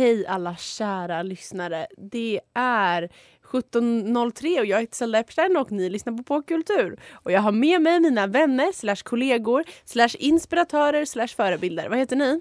[0.00, 1.86] Hej alla kära lyssnare.
[1.96, 3.08] Det är
[3.44, 7.00] 17.03 och jag heter Zelda Epstein och ni lyssnar på Popkultur.
[7.12, 11.88] Och jag har med mig mina vänner, slash kollegor, slash inspiratörer, slash förebilder.
[11.88, 12.40] Vad heter ni?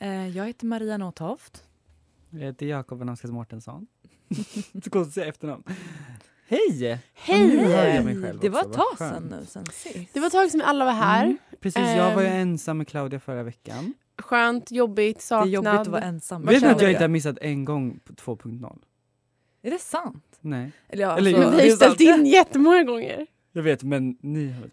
[0.00, 1.64] Eh, jag heter Maria Nåtoft.
[2.30, 3.86] Jag heter Jakob Anauskas Mårtensson.
[4.84, 5.62] Så konstigt att säga efternamn.
[6.48, 6.98] Hej!
[7.14, 7.46] Hej!
[7.48, 9.30] Nu hör jag mig själv Det var ett tag sedan skönt.
[9.30, 10.14] nu sen sist.
[10.14, 11.24] Det var ett tag sedan alla var här.
[11.24, 12.34] Mm, precis, jag var ju Ehm.
[12.40, 13.94] ensam med Claudia förra veckan.
[14.22, 15.48] Skönt, jobbigt, Det är saknad.
[15.48, 16.46] jobbigt att vara ensam.
[16.46, 16.92] Vet känner att jag du?
[16.92, 18.78] inte har missat en gång på 2.0?
[19.62, 20.24] Är det sant?
[20.40, 20.72] Nej.
[20.88, 23.26] Eller ja, Eller alltså, Men vi har ju ställt in jättemånga gånger.
[23.52, 24.70] Jag vet, men ni har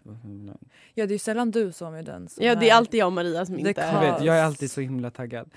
[0.94, 3.06] ja, det är ju sällan du som är den som Ja, det är alltid jag
[3.06, 3.80] och Maria som inte...
[3.80, 5.50] Jag vet, jag är alltid så himla taggad.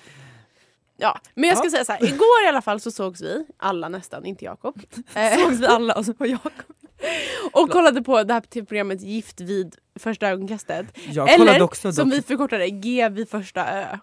[1.01, 1.71] Ja, men jag ska Ja.
[1.71, 2.03] säga så här.
[2.05, 4.81] Igår i alla fall så sågs vi, alla nästan, inte Jakob.
[5.39, 6.39] Sågs vi alla och så var jag
[7.53, 10.85] och kollade på det här tv-programmet Gift vid första ögonkastet.
[11.11, 13.97] Jag kollade Eller också som dock, vi förkortade G vid första ö.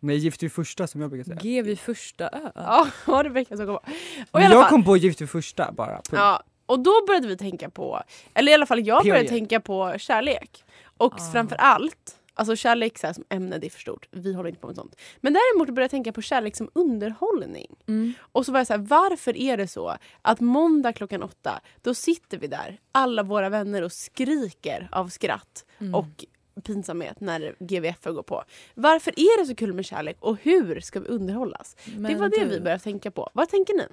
[0.00, 1.38] med Gift vid första som jag brukar säga.
[1.42, 2.50] G vid första ö.
[2.54, 3.82] Ja, vad Rebecka som kom på.
[4.30, 5.92] Och jag fall, kom på Gift vid första bara.
[5.94, 6.08] punkt.
[6.12, 8.02] ja, och då började vi tänka på,
[8.34, 10.64] eller i alla fall jag började tänka på kärlek.
[10.96, 11.32] Och Ah.
[11.32, 14.66] framför allt, alltså kärlek så som ämne det är för stort, vi håller inte på
[14.66, 14.96] med sånt.
[15.20, 17.76] Men däremot började jag tänka på kärlek som underhållning.
[17.88, 18.12] Mm.
[18.32, 21.94] Och så var jag så här, varför är det så att måndag klockan åtta, då
[21.94, 25.94] sitter vi där, alla våra vänner och skriker av skratt Mm.
[25.94, 26.24] och
[26.64, 28.44] pinsamhet när GVF går på.
[28.74, 31.76] Varför är det så kul med kärlek och hur ska vi underhållas?
[31.84, 33.30] det Men var det du, vi började tänka på.
[33.32, 33.86] Vad tänker ni?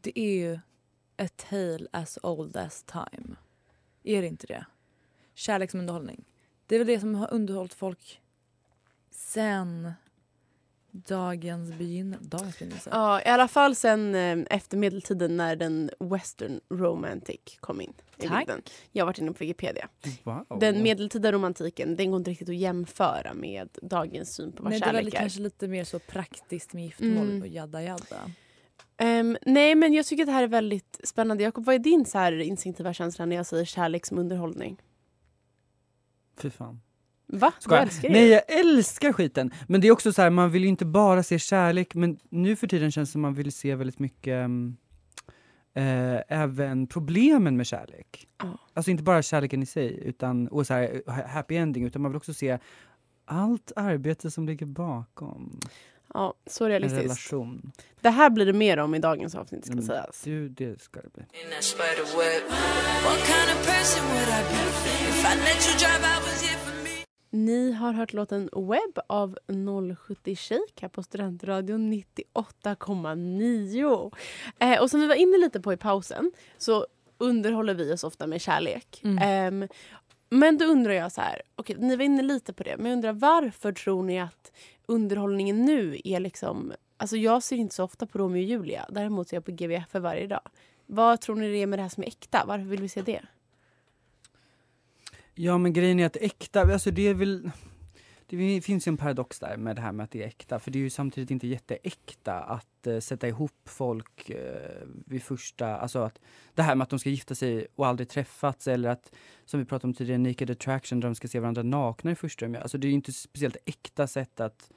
[0.00, 0.58] Det är ju
[1.18, 3.36] a tale as old as time.
[4.04, 4.66] Är det inte det?
[5.34, 6.24] Kärlek som underhållning.
[6.68, 8.20] Det är väl det som har underhållit folk
[9.10, 9.92] sen
[10.90, 12.24] dagens begynnelse.
[12.28, 12.90] Dagens begynnelse.
[12.92, 18.26] Ja, i alla fall sen eh, efter medeltiden när den western romantic kom in i
[18.26, 18.38] Tack.
[18.46, 18.62] bilden.
[18.92, 19.88] Jag har varit inne på Wikipedia.
[20.22, 20.46] Wow.
[20.60, 24.80] Den medeltida romantiken, den går inte riktigt att jämföra med dagens syn på vad Nej,
[24.80, 25.18] det är kärlek är.
[25.18, 27.42] kanske lite mer så praktiskt med giftermål Mm.
[27.42, 28.30] och jadda jadda.
[28.96, 31.42] Ehm, nej, men jag tycker att det här är väldigt spännande.
[31.44, 34.76] Jakob, vad är din så här instinktiva känsla när jag säger kärlek som underhållning?
[36.40, 36.80] Fy fan.
[37.26, 37.52] Va?
[37.56, 37.82] Du Skojar.
[37.82, 38.10] älskar?
[38.10, 39.50] Nej jag älskar skiten!
[39.66, 42.56] Men det är också så här, man vill ju inte bara se kärlek men nu
[42.56, 44.48] för tiden känns det som man vill se väldigt mycket
[45.74, 48.28] eh, även problemen med kärlek.
[48.42, 48.58] Ja.
[48.74, 52.10] Alltså inte bara kärleken i sig utan, och så här, ha- happy ending utan man
[52.10, 52.58] vill också se
[53.24, 55.60] allt arbete som ligger bakom
[56.14, 57.04] Ja, så en realistiskt.
[57.04, 57.72] relation.
[58.00, 60.22] Det här blir det mer om i dagens avsnitt ska Mm, sägas.
[60.24, 61.22] Du, det ska det bli.
[62.18, 62.52] web.
[67.30, 69.38] Ni har hört låten Webb av
[70.08, 74.12] 070 Shake här på Studentradion 98,9.
[74.58, 76.86] Eh, och som vi var inne lite på i pausen så
[77.18, 79.00] underhåller vi oss ofta med kärlek.
[79.04, 79.18] Mm.
[79.62, 79.68] Ehm,
[80.30, 82.92] men då undrar jag så här, okej ni var inne lite på det, men jag
[82.96, 84.52] undrar varför tror ni att
[84.88, 89.28] underhållningen nu är liksom, alltså jag ser inte så ofta på Romeo och Julia, däremot
[89.28, 90.40] ser jag på GVF för varje dag.
[90.86, 92.44] Vad tror ni det är med det här som är äkta?
[92.46, 93.22] Varför vill vi se det?
[95.34, 97.50] Ja men grejen är att äkta, alltså det är väl
[98.30, 100.70] det finns ju en paradox där med det här med att det är äkta, för
[100.70, 105.98] det är ju samtidigt inte jätteäkta att eh, sätta ihop folk eh, vid första, alltså
[105.98, 106.20] att
[106.54, 109.12] det här med att de ska gifta sig och aldrig träffats eller att,
[109.44, 112.46] som vi pratade om tidigare, naked attraction där de ska se varandra nakna i första
[112.46, 112.62] rummet.
[112.62, 114.70] Alltså det är ju inte speciellt äkta sätt att,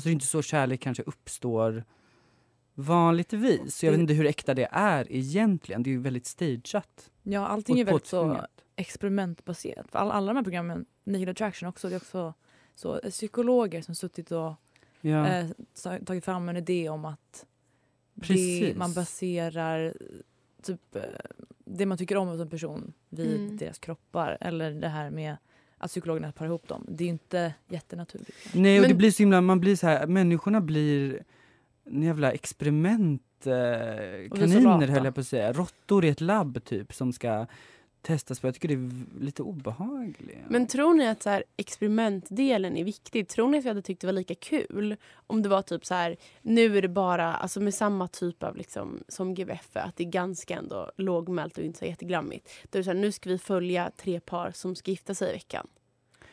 [0.00, 1.84] alltså det är inte så kärlek kanske uppstår
[2.74, 3.76] vanligtvis.
[3.76, 7.10] Så jag vet inte hur äkta det är egentligen, det är ju väldigt stageat.
[7.22, 9.90] Ja, allting är och väldigt så experimentbaserat.
[9.90, 12.34] För alla, alla de här programmen, Naked Attraction också, det är också
[12.74, 14.52] så, eh, psykologer som suttit och
[15.00, 15.26] Ja.
[15.28, 15.46] eh,
[15.82, 17.46] ta- tagit fram en idé om att
[18.14, 19.94] det, man baserar
[20.62, 21.02] typ, eh,
[21.64, 23.56] det man tycker om hos en person vid Mm.
[23.56, 24.38] deras kroppar.
[24.40, 25.36] Eller det här med
[25.82, 26.84] att psykologerna parar ihop dem.
[26.88, 28.30] Det är inte jättenaturligt.
[28.54, 31.22] Nej, och det Men- blir så himla, man blir så här, människorna blir
[31.84, 36.94] en jävla experiment eh, kaniner höll jag på att säga, råttor i ett labb typ
[36.94, 37.46] som ska
[38.02, 38.46] testas på.
[38.46, 40.38] Jag tycker det är lite obehagligt.
[40.48, 43.28] Men tror ni att så här, experimentdelen är viktig?
[43.28, 45.94] Tror ni att vi hade tyckt det var lika kul om det var typ så
[45.94, 50.04] här, nu är det bara, alltså med samma typ av liksom som GVF, att det
[50.04, 52.50] är ganska ändå lågmält och inte så jätteglammigt.
[52.70, 55.30] Då är det så här, nu ska vi följa tre par som ska gifta sig
[55.30, 55.66] i veckan.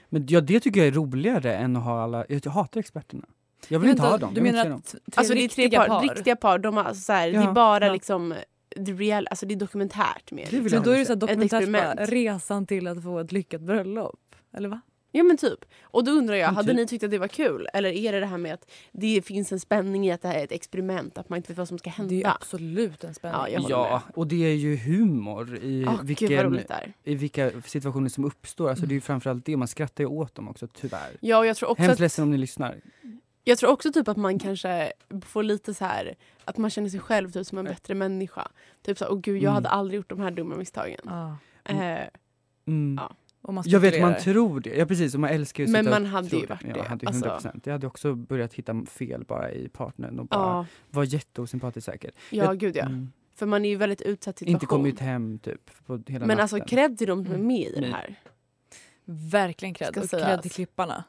[0.10, 3.25] Men ja, det tycker jag är roligare än att ha alla, jag hatar experterna.
[3.68, 4.34] Jag vill inte Vänta, ha dem.
[4.34, 4.78] Du menar se dem.
[4.78, 6.02] att tre Alltså det är tre riktiga par, par?
[6.02, 7.94] riktiga par, de har, alltså, så här, det Ja, är bara ja.
[7.94, 8.34] liksom
[8.75, 10.48] det, real, alltså det är dokumentärt mer.
[10.52, 10.62] Det.
[10.62, 14.19] Men då är det så här Ett dokumentärt resan till att få ett lyckat bröllop.
[14.54, 14.81] Eller va?
[15.12, 15.66] Ja men typ.
[15.81, 16.75] Och då undrar jag, Men hade typ.
[16.75, 17.68] ni tyckt att det var kul?
[17.74, 20.40] Eller är det det här med att det finns en spänning i att det här
[20.40, 22.10] är ett experiment, att man inte vet vad som ska hända?
[22.16, 23.54] Det är absolut en spänning.
[23.54, 26.94] Ja, Ja, och det är ju humor i, Åh, gud vad vilken, är.
[27.04, 28.69] i vilka situationer som uppstår.
[28.69, 31.18] Alltså det är ju framförallt det, man skrattar ju åt dem också tyvärr.
[31.19, 32.75] Ja, och jag tror också Hemskt att, ledsen om ni lyssnar.
[33.47, 34.94] Jag tror också typ att man kanske
[35.25, 36.15] får lite så här
[36.45, 38.47] att man känner sig själv typ som en bättre människa.
[38.81, 39.53] Typ så här, åh gud jag Mm.
[39.53, 40.99] hade aldrig gjort de här dumma misstagen.
[41.05, 41.38] Ja.
[41.63, 41.99] Eh,
[42.67, 42.95] Mm.
[43.01, 43.15] Ja.
[43.41, 44.75] Och man Jag vet, man tror det.
[44.77, 46.47] Ja precis, och man älskar ju att Men man hade ju det.
[46.49, 46.81] varit ja, det.
[46.88, 47.61] hade ju Alltså- 100%.
[47.63, 52.15] Jag hade också börjat hitta fel bara i partnern och bara ja, var jätteosympatisk säkert.
[52.29, 52.85] ja Jag- gud ja.
[52.85, 53.11] Mm.
[53.35, 54.53] För man är ju väldigt utsatt situation.
[54.55, 56.39] Inte kommit hem typ på hela Men natten.
[56.39, 57.47] alltså cred till de som är Mm.
[57.47, 58.15] med i det här.
[59.05, 59.89] Verkligen cred.
[59.89, 61.03] Ska Och cred till klipparna.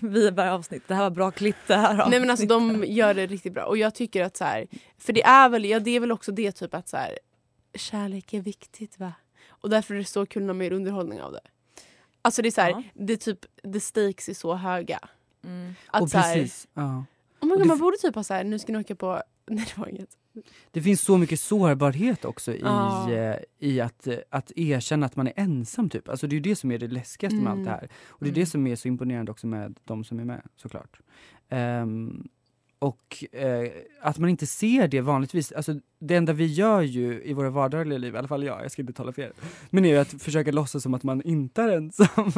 [0.00, 0.82] Vi är bara avsnitt.
[0.86, 3.64] Det här var bra klipp det här Nej men alltså de gör det riktigt bra.
[3.64, 4.66] Och jag tycker att så här,
[4.98, 7.18] för det är väl, ja det är väl också det typ att så här,
[7.74, 9.12] kärlek är viktigt va?
[9.48, 11.40] Och därför är det så kul när man gör underhållning av det.
[12.22, 12.82] Alltså det är så här, Ja.
[12.94, 14.98] det är typ, the stakes är så höga.
[15.44, 15.74] Mm.
[15.86, 17.04] Att och så här, precis, ja.
[17.40, 19.80] oh God, man borde typ ha så här, nu ska ni åka på, nej det
[19.80, 20.16] var inget.
[20.70, 23.12] Det finns så mycket sårbarhet också i, Ja.
[23.12, 25.90] eh, i att, eh, att erkänna att man är ensam.
[25.90, 26.08] Typ.
[26.08, 27.64] Alltså det är det som är det läskigaste med allt Mm.
[27.64, 27.88] det här.
[28.08, 28.40] Och det är Mm.
[28.40, 31.00] det som är så imponerande också med de som är med såklart.
[31.48, 32.28] Ehm,
[32.78, 33.70] och eh,
[34.00, 35.52] att man inte ser det vanligtvis.
[35.52, 38.70] Alltså, det enda vi gör ju i våra vardagliga liv, i alla fall jag, jag
[38.70, 39.32] ska inte tala för er,
[39.70, 42.32] men är ju att försöka låtsas som att man inte är ensam.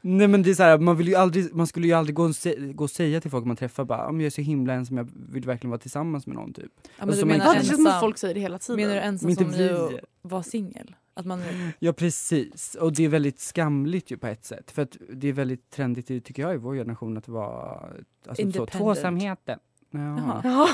[0.00, 2.22] Nej men det är så här, man, vill ju aldrig, man skulle ju aldrig gå
[2.24, 4.72] och, sä- gå och säga till folk man träffar bara, om jag är så himla
[4.72, 6.64] ensam, jag vill verkligen vara tillsammans med någon typ.
[6.74, 8.76] Ja, men Alltså, du man- menar att ensam, folk säger det hela tiden.
[8.80, 9.90] menar du ensam Men inte som vi.
[9.92, 10.94] nu var singel?
[11.16, 11.42] Att man,
[11.78, 14.70] Ja precis, och det är väldigt skamligt ju på ett sätt.
[14.70, 17.88] För att det är väldigt trendigt i, tycker jag i vår generation att vara
[18.28, 19.58] alltså, så, tvåsamheten.
[19.90, 19.98] Ja.
[20.00, 20.40] Jaha.
[20.44, 20.68] Ja,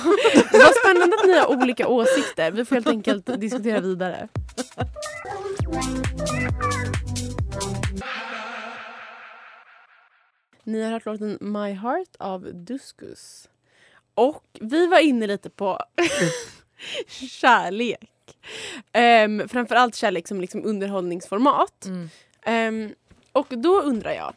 [0.52, 2.52] det var spännande att ni har olika åsikter.
[2.52, 4.28] Vi får helt enkelt diskutera vidare.
[10.64, 13.48] Ni har hört låten My Heart av Duskus.
[14.14, 15.78] Och vi var inne lite på
[17.08, 18.10] kärlek.
[19.24, 21.84] Um, framförallt kärlek som liksom underhållningsformat.
[21.86, 22.08] mm.
[22.42, 22.94] Ehm,
[23.32, 24.34] och då undrar jag,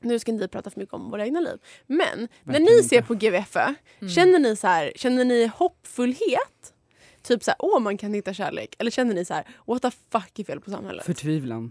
[0.00, 3.02] nu ska inte vi prata för mycket om våra egna liv, men när ni ser
[3.02, 4.10] på GVFÖ, Mm.
[4.14, 6.74] känner ni så här, känner ni hoppfullhet?
[7.22, 8.74] Typ så här, åh man kan hitta kärlek.
[8.78, 11.06] Eller känner ni så här, what the fuck är fel på samhället?
[11.06, 11.70] Förtvivlan.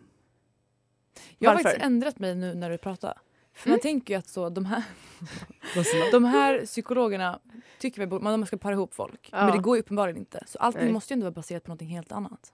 [1.38, 1.70] Jag har Varför?
[1.70, 3.14] faktiskt ändrat mig nu när du pratar.
[3.54, 3.74] För Mm.
[3.74, 4.84] man tänker ju att så, de här,
[6.12, 7.40] de här psykologerna
[7.80, 9.30] tycker vi att man ska para ihop folk.
[9.32, 9.46] Ja.
[9.46, 10.44] Men det går ju uppenbarligen inte.
[10.48, 10.94] Så allting Nej.
[10.94, 12.54] måste ju ändå vara baserat på något helt annat.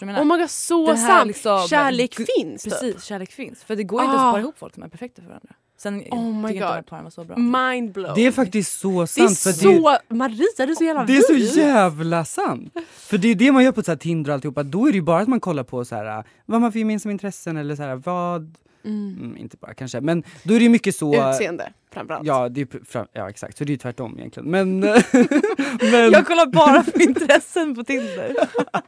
[0.00, 0.24] Jag Oh menar?
[0.36, 1.26] my god, så sant!
[1.26, 2.72] liksom- Kärlek finns typ.
[2.72, 3.64] Precis, kärlek finns.
[3.64, 4.28] För det går ju inte ens Ah.
[4.28, 5.54] att para ihop folk som är perfekta för varandra.
[5.76, 6.52] Sen Oh my inte
[6.88, 7.02] God.
[7.02, 7.36] var så bra.
[7.36, 8.14] Mind blown.
[8.14, 9.30] Det är faktiskt så Det sant.
[9.30, 9.98] är för så...
[10.14, 12.76] Maria, du är så jävla det är så jävla sant!
[12.96, 14.96] För det är det man gör på så här Tinder och alltihopa, då är det
[14.96, 17.82] ju bara att man kollar på så här vad man för gemensamma intressen eller så
[17.82, 19.16] här vad, Mm.
[19.20, 22.26] mm, inte bara kanske, men då är det ju mycket så Utseende framförallt.
[22.26, 24.50] Ja, det är, fram, ja exakt, så det är ju tvärtom egentligen.
[24.50, 24.80] Men,
[25.80, 28.36] men, Jag kollar bara på intressen på Tinder.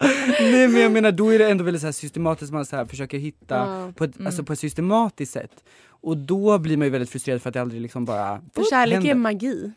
[0.40, 2.84] nej, men jag menar då är det ändå väldigt så här systematiskt, man så här
[2.84, 3.92] försöker hitta Ja.
[3.96, 4.26] på, ett, Mm.
[4.26, 5.64] alltså på ett systematiskt sätt.
[5.88, 8.94] Och då blir man ju väldigt frustrerad för att det aldrig liksom bara För kärlek
[8.94, 9.10] händer.
[9.10, 9.72] är magi.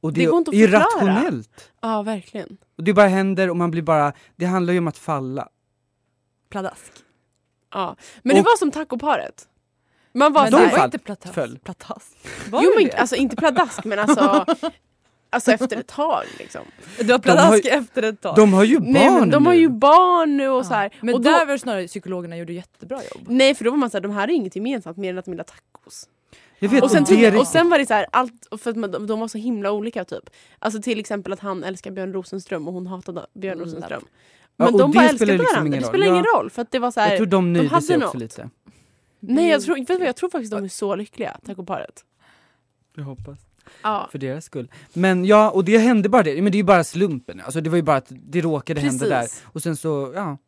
[0.00, 0.84] Och det går inte att förklara.
[0.84, 1.70] rationellt.
[1.82, 2.56] Ja, verkligen.
[2.76, 5.48] Och det bara händer och man blir bara, det handlar ju om att falla.
[6.50, 6.92] Pladask.
[7.74, 7.96] Ja.
[8.22, 9.48] Men det Och- var som tacoparet.
[10.12, 11.34] Man var Men de var inte platask.
[11.34, 11.58] föll.
[11.58, 12.16] platask.
[12.50, 12.96] Var Jo det men det?
[12.96, 14.44] alltså inte pladask men alltså,
[15.30, 16.62] alltså efter ett tag liksom.
[16.98, 18.36] det var de har pladask ju- efter ett tag.
[18.36, 19.60] De har ju barn Nej men de har nu.
[19.60, 20.94] ju barn nu och så här.
[21.00, 23.24] Men och då, där var det snarare psykologerna gjorde jättebra jobb.
[23.28, 25.30] Nej för då var man såhär, de här är inget gemensamt mer än att de
[25.30, 26.08] gillar tacos.
[26.58, 28.32] Jag vet, Och sen, och det är typ, och sen var det så här, allt,
[28.60, 30.30] för att de var så himla olika typ.
[30.58, 33.64] Alltså till exempel att han älskar Björn Rosenström och hon hatade Björn Mm.
[33.64, 34.04] Rosenström.
[34.60, 35.88] Ja, Men och de bara älskade liksom varandra, ingen det roll.
[35.88, 36.38] spelar ingen Ja.
[36.38, 36.50] roll.
[36.50, 38.14] För att det var så här, jag tror de nöjde hade sig också något.
[38.20, 38.50] lite.
[39.20, 42.04] Nej jag tror, vet vad, jag tror faktiskt de är så lyckliga, tacoparet.
[42.94, 43.38] Jag hoppas.
[43.82, 44.08] Ja.
[44.12, 44.70] För deras skull.
[44.92, 46.42] Men ja, och det hände bara det.
[46.42, 47.40] Men det är ju bara slumpen.
[47.40, 49.20] Alltså det var ju bara att det råkade hända där.
[49.20, 49.42] Precis.
[49.44, 50.38] Och sen så, ja.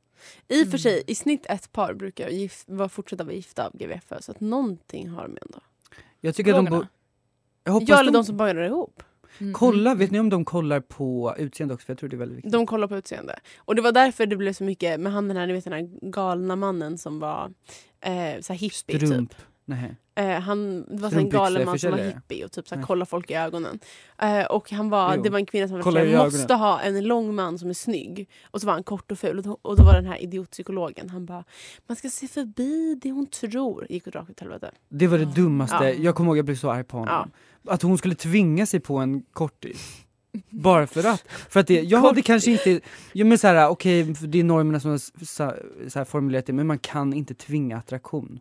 [0.48, 3.72] I och för sig, i snitt ett par brukar gift, vara, fortsätta vara gifta av
[3.76, 5.58] GVF så att någonting har de ändå.
[6.20, 6.84] Jag tycker att de bo-
[7.64, 9.02] jag hoppas Ja eller de, de som bara ihop.
[9.38, 11.86] Mm, Kolla, mm, vet ni om de kollar på utseende också?
[11.86, 12.52] För jag tror det är väldigt viktigt.
[12.52, 13.38] De kollar på utseende.
[13.58, 15.72] Och det var därför det blev så mycket med han den här, ni vet, den
[15.72, 17.50] här galna mannen som var
[18.00, 19.30] eh, så här hippie Strump.
[19.30, 19.38] typ.
[19.64, 19.96] Nej.
[20.14, 22.86] Eh, han var en galen man som var hippie och typ så här, Nej.
[22.86, 23.78] kolla folk i ögonen.
[24.18, 25.22] Eh, och han var, Jo.
[25.22, 27.74] det var en kvinna som var jag måste ögonen." ha en lång man som är
[27.74, 28.28] snygg.
[28.50, 29.36] Och så var han kort och ful.
[29.38, 31.44] Och då, och då var den här idiotpsykologen, han bara
[31.86, 33.86] man ska se förbi det hon tror.
[33.90, 34.70] Gick åt rakt åt helvete.
[34.88, 35.76] Det var det dummaste.
[35.84, 35.90] Ja.
[35.90, 37.14] Jag kommer ihåg jag blev så arg på honom.
[37.14, 37.38] Ja.
[37.66, 40.04] Att hon skulle tvinga sig på en kortis.
[40.50, 41.24] Bara för att.
[41.28, 42.80] För att det, jag hade kanske inte,
[43.12, 45.54] ja men såhär okej det är normerna som har så,
[45.88, 48.40] så här formulerat det men man kan inte tvinga attraktion.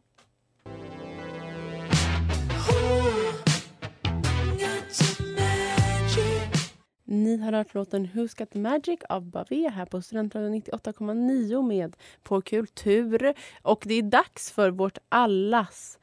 [7.12, 11.96] Ni har hört låten Who's Got The Magic av Bavé här på Studentradion 98,9 med
[12.24, 13.34] På Kultur.
[13.62, 16.00] Och det är dags för vårt allas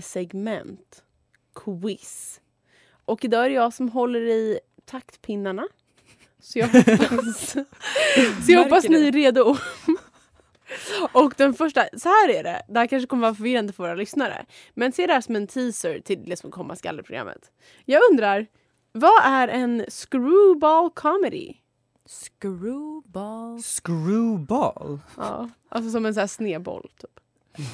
[0.00, 1.02] favoritsegment,
[1.54, 2.40] quiz.
[3.04, 5.68] Och idag är det jag som håller i taktpinnarna.
[6.40, 7.50] Så jag hoppas,
[8.46, 9.56] så jag hoppas ni är redo.
[11.12, 13.94] Och den första, så här är det, det här kanske kommer vara förvirrande för våra
[13.94, 14.46] lyssnare.
[14.74, 17.50] Men se det här som en teaser till det som komma skall i programmet.
[17.84, 18.46] Jag undrar,
[18.92, 21.54] vad är en screwball comedy?
[22.06, 23.62] Screwball.
[23.62, 24.98] Screwball?
[25.16, 27.20] Ja, alltså som en sån här snedboll typ.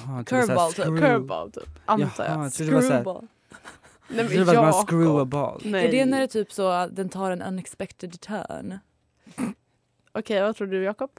[0.07, 0.85] Jaha, Curveball, typ.
[0.85, 2.53] Curveball typ, antar Jaha, jag.
[2.53, 3.27] Screwball.
[4.09, 4.89] Nej, jag trodde det var att man Jakob.
[4.89, 5.61] screw a ball.
[5.65, 5.87] Nej.
[5.87, 8.79] Är det när det typ så att den tar en unexpected turn?
[10.13, 11.11] Okej, vad tror du Jakob?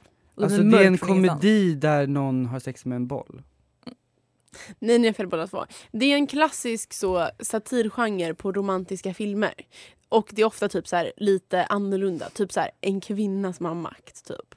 [0.42, 3.42] Alltså det är en komedi där någon har sex med en boll.
[4.78, 5.64] Nej, ni är fel båda två.
[5.92, 9.54] Det är en klassisk så satirgenre på romantiska filmer.
[10.08, 12.28] Och det är ofta typ så här lite annorlunda.
[12.30, 14.54] Typ så här en kvinna som har makt typ.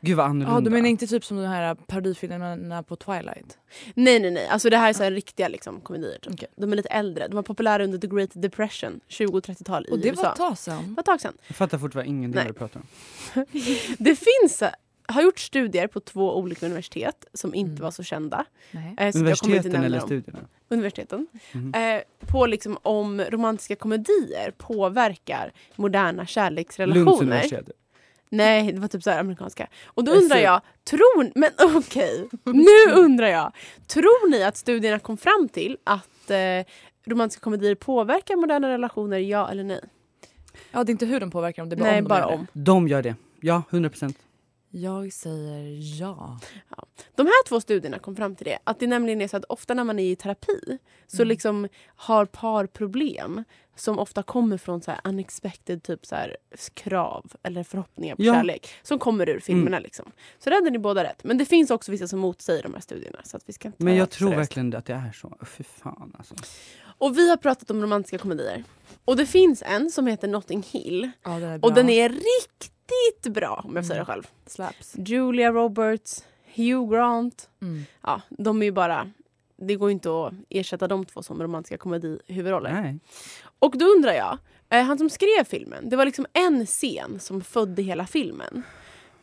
[0.00, 0.54] Gud vad annorlunda.
[0.54, 3.58] Ja, du menar inte typ som de här parodifilmerna på Twilight?
[3.94, 6.18] Nej nej nej, alltså det här är så här riktiga liksom, komedier.
[6.22, 6.32] Typ.
[6.34, 6.48] Okej.
[6.56, 9.92] De är lite äldre, de var populära under the great depression, 20 och 30-tal i
[9.92, 10.22] Och det USA.
[10.22, 11.34] var ett tag Det var ett tag sedan.
[11.46, 12.86] Jag fattar fortfarande ingenting du pratar om.
[13.98, 14.70] Det finns, eh,
[15.08, 17.82] har gjort studier på två olika universitet som inte Mm.
[17.82, 18.44] var så kända.
[18.70, 18.94] Nej.
[18.98, 20.06] Eh, så jag kommer inte Universiteten eller dem.
[20.08, 20.38] studierna?
[20.68, 21.26] Universiteten.
[21.52, 21.74] Mhm.
[21.74, 27.22] Eh, på liksom om romantiska komedier påverkar moderna Lunds kärleksrelationer.
[27.22, 27.70] universitet.
[28.32, 29.68] Nej, det var typ så här amerikanska.
[29.86, 33.52] Och då undrar jag, tror Men okej, nu undrar jag.
[33.86, 36.38] Tror ni att studierna kom fram till att eh,
[37.06, 39.80] romantiska komedier påverkar moderna relationer, ja eller nej?
[40.70, 42.20] Ja, det är inte hur de påverkar dem, det är bara nej, om de bara
[42.20, 42.34] gör det.
[42.34, 42.46] om.
[42.52, 43.14] De gör det.
[43.40, 44.18] Ja, 100 procent.
[44.72, 46.38] Jag säger ja.
[47.16, 48.58] De här två studierna kom fram till det.
[48.64, 51.28] Att det nämligen är så att ofta när man är i terapi så Mm.
[51.28, 53.44] liksom har par problem
[53.76, 56.16] som ofta kommer från så unexpected typ så
[56.74, 58.34] krav eller förhoppningar på Ja.
[58.34, 59.78] kärlek som kommer ur filmerna.
[59.78, 60.12] Liksom.
[60.38, 61.24] Så där hade ni båda rätt.
[61.24, 63.20] Men det finns också vissa som motsäger de här studierna.
[63.24, 64.50] Så att vi ska inte Men jag tror seriöst.
[64.50, 65.38] verkligen att det är så.
[65.46, 66.34] Fy fan alltså.
[66.98, 68.64] Och vi har pratat om romantiska komedier.
[69.04, 71.10] Och det finns en som heter Notting Hill.
[71.24, 71.58] Ja.
[71.62, 72.72] Och den är riktigt
[73.30, 74.26] bra om jag säger det själv.
[74.46, 74.94] Slaps.
[74.98, 77.48] Julia Roberts, Hugh Grant.
[77.62, 77.82] Mm.
[78.02, 79.10] Ja, de är ju bara...
[79.62, 82.72] Det går inte att ersätta de två som romantiska komedihuvudroller.
[82.72, 82.98] Nej.
[83.58, 87.40] Och då undrar jag, eh, han som skrev filmen, det var liksom en scen som
[87.40, 88.62] födde hela filmen.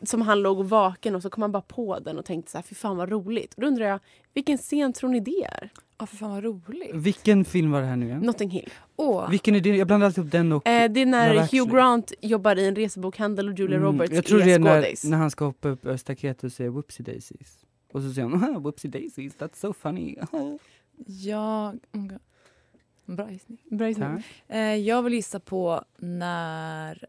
[0.02, 2.62] Som han låg vaken och så kom han bara på den och tänkte så här,
[2.62, 3.54] fy fan vad roligt.
[3.54, 4.00] Och då undrar jag,
[4.34, 5.70] vilken scen tror ni det är?
[5.98, 6.94] Ja, för fan vad roligt.
[6.94, 8.20] Vilken film var det här nu igen?
[8.20, 8.70] Notting Hill.
[8.96, 9.76] Åh, Vilken är det?
[9.76, 10.66] Jag blandar alltid ihop den och...
[10.66, 11.72] Eh, det är när Hugh Actually.
[11.72, 15.10] Grant jobbar i en resebokhandel och Julia Mm, Roberts jag tror det är är när,
[15.10, 17.58] när han ska hoppa upp över staketet och säga whoopsie daisies.
[17.92, 20.16] Och så säger han "Haha, whoopsie daisies, that's so funny.
[21.06, 21.78] jag...
[21.92, 22.12] oh.
[23.04, 23.58] Bra gissning.
[23.70, 24.22] Bra gissning.
[24.48, 27.04] Eh, jag vill gissa på när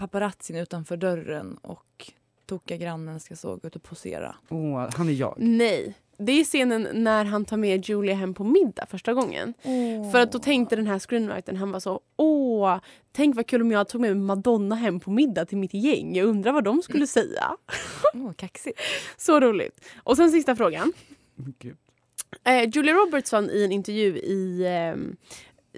[0.00, 2.10] paparazzin utanför dörren och
[2.46, 4.34] tokiga grannen ska så gå ut och posera.
[4.48, 5.34] Åh, han är jag.
[5.38, 9.54] Nej, det är scenen när han tar med Julia hem på middag första gången.
[10.12, 12.78] För att då tänkte den här screenwritern, han var så åh,
[13.12, 16.16] tänk vad kul om jag tog med Madonna hem på middag till mitt gäng.
[16.16, 17.56] Jag undrar vad de skulle säga.
[18.14, 18.80] Åh, kaxigt.
[19.16, 19.84] Så roligt.
[20.02, 20.92] Och sen sista frågan.
[21.58, 21.76] Gud.
[22.44, 24.64] Eh, Julia Robertson i en intervju i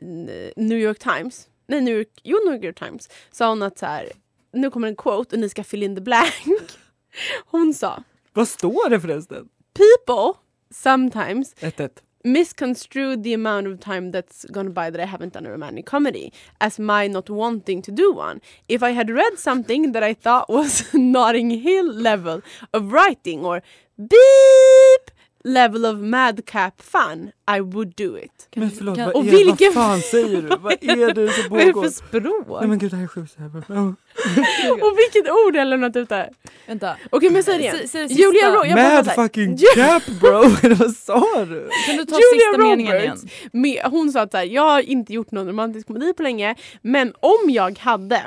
[0.03, 1.49] n- New York Times,
[1.81, 4.09] nej York, jo New York Times, sa hon att så här,
[4.53, 6.33] nu kommer en quote och ni ska fill in the blank.
[7.47, 8.03] Hon sa
[8.33, 9.49] Vad står det förresten?
[9.75, 11.91] People sometimes 1-1.
[12.25, 16.33] misconstrue the amount of time that's gone by that I haven't done a romantic comedy
[16.61, 18.41] as my not wanting to do one.
[18.69, 22.41] If I had read something that I thought was Notting Hill level
[22.73, 23.63] of writing or
[23.99, 25.11] beep
[25.45, 28.49] level of madcap fun, I would do it.
[28.55, 30.49] Men förlåt, kan- vad, Och är, vilken- vad fan säger du?
[30.57, 31.83] vad är det som Vad är det pågår?
[31.85, 32.61] för språk?
[32.61, 33.37] Nej men gud det här är sjukt.
[34.83, 36.31] Och vilket ord har jag lämnat ut där?
[36.67, 36.97] Vänta.
[37.11, 37.77] Okej men säg det igen.
[37.93, 38.51] Det Julia.
[38.51, 40.43] Roberts, Mad fucking cap bro!
[40.75, 41.69] Vad sa du?
[41.87, 43.17] Kan du ta Julia sista meningen igen?
[43.17, 43.53] Roberts.
[43.53, 46.55] med, hon sa att så här, jag har inte gjort någon romantisk komedi på länge
[46.83, 48.23] men om jag hade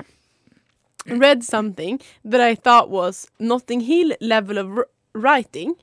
[1.05, 1.99] read something
[2.31, 5.75] that I thought was Notting Hill level of writing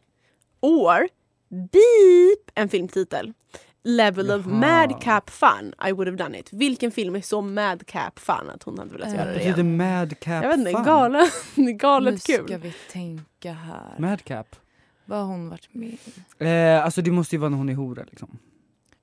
[0.61, 1.09] or
[1.57, 3.33] beep en filmtitel
[3.85, 4.55] level of Jaha.
[4.55, 6.53] madcap fun I would have done it.
[6.53, 9.77] Vilken film är så madcap fun att hon hade velat Eh, göra det igen?
[9.77, 10.85] mad cap Jag vet inte, fun?
[10.85, 11.33] galet,
[11.81, 12.59] galet nu ska kul.
[12.61, 13.95] vi tänka här.
[13.99, 14.57] Mad cap?
[15.05, 15.89] Vad har hon varit med
[16.39, 16.45] i?
[16.45, 18.39] Eh, alltså det måste ju vara när hon är hora liksom.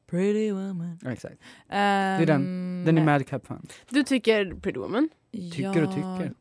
[0.09, 0.99] Pretty woman.
[1.01, 1.35] Ja, exakt.
[1.67, 2.83] är den.
[2.85, 3.67] Den är mad cap fun.
[3.89, 5.09] Du tycker Pretty Woman?
[5.31, 6.33] Tycker och tycker.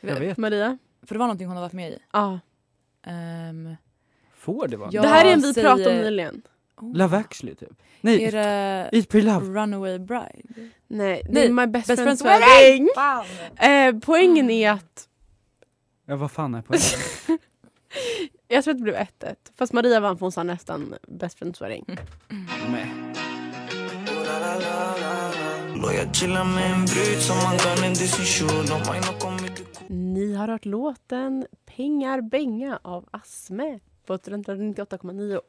[0.00, 0.36] Jag vet.
[0.36, 0.78] Maria?
[1.06, 1.98] För det var någonting hon har varit med i.
[2.12, 2.40] Ja.
[3.06, 3.76] Ehm,
[4.34, 4.90] Får det vara?
[4.92, 5.02] Ja.
[5.02, 6.42] det här är en vi säger- pratade om nyligen.
[6.76, 6.96] oh.
[6.96, 7.82] Love actually typ.
[8.00, 9.46] Nej, Är det Eat Pray Love.
[9.60, 10.42] Runaway Bride?
[10.88, 12.88] Nej, det Nej, är My Best, Best Friend's, Friend's Wedding!
[13.96, 15.08] Eh, poängen är att
[16.06, 16.84] Ja vad fan är poängen?
[18.48, 19.06] jag tror att det blev 1-1.
[19.58, 21.98] Fast Maria vann för hon sa nästan Best Friend's Wedding.
[26.12, 29.35] Chillar med en brud som man kan nog kommit Ni
[30.36, 35.40] har hört låten Pengar Benga av Asme på Studentradion 98,9.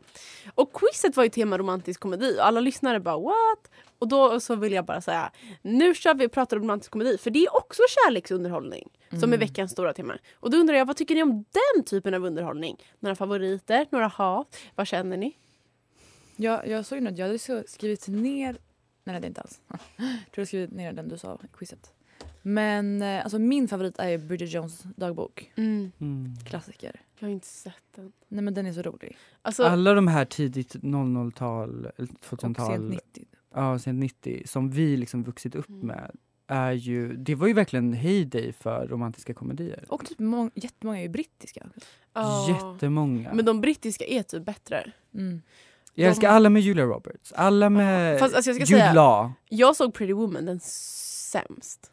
[0.56, 3.72] Och quizet var ju tema romantisk komedi och alla lyssnare bara what?
[4.00, 7.18] Och då så vill jag bara säga nu kör vi och pratar om romantisk komedi
[7.18, 8.90] för det är också kärleksunderhållning
[9.20, 10.18] som är veckans stora tema.
[10.34, 12.78] Och då undrar jag vad tycker ni om den typen av underhållning?
[13.00, 15.38] Några favoriter, några hat, vad känner ni?
[16.36, 18.58] Jag, jag såg att jag hade skrivit ner...
[19.04, 19.62] Nej, det inte alls.
[19.98, 21.92] Jag tror jag skrivit ner den du sa i quizet.
[22.48, 25.52] Men eh, alltså, min favorit är ju Bridget Jones dagbok.
[25.56, 25.92] Mm.
[26.46, 27.02] Klassiker.
[27.20, 28.12] Jag har inte sett den.
[28.28, 29.18] Nej men den är så rolig.
[29.42, 33.26] Alltså, Alla de här tidigt 00-tal, eller Och 2000-tal, sent 90.
[33.54, 35.88] ja sent 90, som vi liksom vuxit upp Mm.
[35.88, 36.12] med
[36.48, 39.86] är ju, det var ju verkligen heyday för romantiska komedier.
[39.90, 41.68] Och typ må- jättemånga är ju brittiska.
[42.14, 42.50] ja.
[42.50, 43.34] Jättemånga.
[43.34, 44.92] Men de brittiska är typ bättre.
[45.14, 45.42] Mm.
[45.94, 49.32] jag älskar alla med Julia Roberts, alla med Fast, alltså, jag ska Jude säga- Law.
[49.50, 51.92] Jag såg Pretty Woman, den sämst.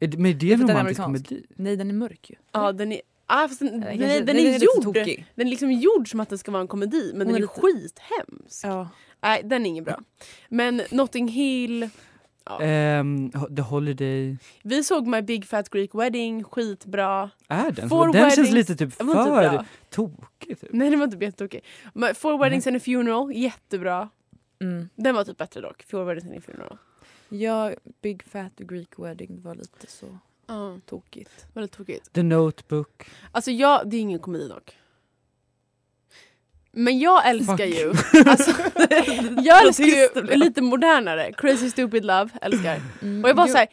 [0.00, 1.42] Är det, men är det Det är en romantisk komedi?
[1.56, 2.36] Nej den är mörk ju.
[2.52, 3.00] Ja, den är...
[3.26, 5.26] Ah, fast den, Eller den, den, är är, gjord, tokig.
[5.34, 7.48] den är liksom gjord som att den ska vara en komedi men Hon den är
[7.48, 8.64] är, lite- skithemsk.
[8.64, 8.88] Ja.
[9.20, 10.00] Nej, den är ingen bra.
[10.48, 11.88] Men Notting Hill,
[12.48, 12.60] Ja.
[12.62, 17.30] Ehm, The Holiday, vi såg My Big Fat Greek Wedding, skitbra.
[17.48, 17.88] är den?
[17.88, 19.04] Four den känns Weddings- lite typ för
[19.90, 20.58] tokig.
[20.60, 20.68] Typ.
[20.72, 21.64] Nej, den var inte jättetokig.
[22.14, 24.08] Four Weddings and a Funeral, jättebra.
[24.62, 24.88] Mm.
[24.96, 25.82] Den var typ bättre dock.
[25.82, 26.78] Four Weddings and a Funeral.
[27.28, 31.46] Ja, Big Fat Greek Wedding var lite så Ja, tokigt.
[31.54, 32.12] lite tokigt.
[32.12, 33.06] The Notebook.
[33.32, 34.76] Alltså jag, det är ingen komedi dock.
[36.72, 37.66] Men jag älskar Fuck.
[37.76, 37.88] ju,
[38.30, 38.50] alltså,
[39.42, 41.32] jag älskar ju lite modernare.
[41.32, 42.80] Crazy Stupid Love, älskar.
[43.02, 43.24] Mm.
[43.24, 43.66] Och jag Gud, såhär,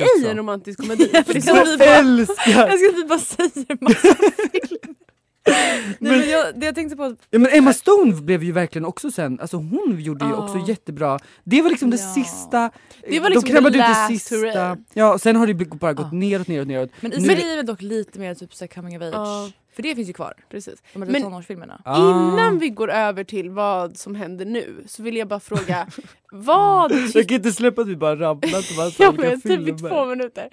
[0.00, 0.30] är också.
[0.30, 1.08] en romantisk komedi?
[1.26, 2.68] För det är Jag bara, älskar!
[2.68, 4.14] Jag ska typ bara säga massa
[4.52, 5.05] filmer.
[5.98, 7.16] Nej, men jag, det jag tänkte på...
[7.30, 10.36] Ja, men Emma Stone blev ju verkligen också sen, alltså hon gjorde ju Ja.
[10.36, 11.18] också jättebra.
[11.44, 12.12] Det var liksom det Ja.
[12.14, 12.70] sista,
[13.08, 14.36] Det var liksom de the ut det sista.
[14.36, 14.76] hurrah.
[14.94, 16.18] Ja, och sen har det bara gått Ja.
[16.18, 16.90] neråt, neråt, neråt.
[17.00, 19.10] Men Isabelle är väl dock lite mer typ så coming of age.
[19.14, 19.50] Ja.
[19.76, 20.34] För det finns ju kvar.
[20.50, 20.82] precis.
[20.92, 21.82] De här Men- tonårsfilmerna.
[21.84, 21.96] Ah.
[22.10, 25.88] Innan vi går över till vad som händer nu så vill jag bara fråga,
[26.32, 29.68] vad Jag kan inte släppa att vi bara rabblat om massa Ja olika men typ
[29.68, 30.48] i två minuter.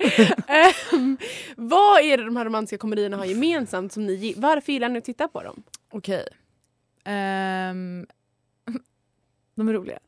[0.48, 1.18] Ehm,
[1.58, 5.04] vad är det de här romantiska komedierna har gemensamt som ni Varför gillar ni att
[5.06, 5.64] titta på dem?
[5.92, 6.28] Okej.
[7.06, 8.06] Ehm,
[9.56, 10.00] de är roliga.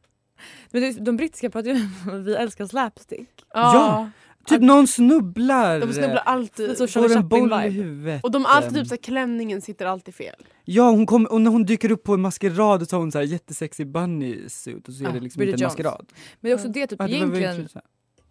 [0.71, 3.30] Men de brittiska pratar ju om att vi älskar slapstick.
[3.54, 4.10] Ja.
[4.45, 6.77] Typ någon snubblar, De snubblar alltid.
[6.77, 8.23] Så får en boll i huvudet.
[8.23, 10.36] Och de alltid typ så här, klänningen sitter alltid fel.
[10.65, 13.17] Ja, hon kom, och när hon dyker upp på en maskerad så har hon så
[13.17, 15.77] här jättesexig bunny suit och så är Ja, det liksom Bridget inte en Jones.
[15.77, 16.05] maskerad.
[16.41, 17.69] Men det är också det typ Ja, det egentligen...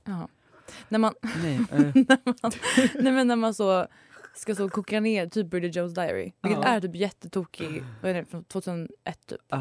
[0.05, 0.29] Jaha.
[0.89, 2.53] När man, Nej, eh, när man,
[2.95, 3.87] nej men när man så
[4.35, 6.33] ska så koka ner typ Bridget Jones Diary.
[6.43, 6.69] Vilket Ja.
[6.69, 8.89] är typ jättetokig, vad är det, från 2001
[9.27, 9.41] typ.
[9.49, 9.59] ah.